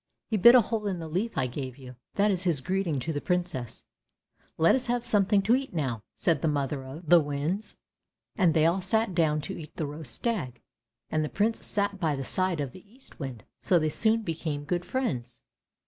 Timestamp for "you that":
1.77-2.31